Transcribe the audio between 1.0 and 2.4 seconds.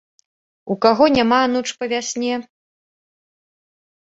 няма ануч па вясне?